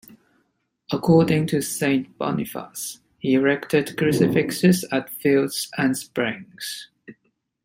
[0.91, 6.89] According to Saint Boniface, he erected crucifixes at fields and springs.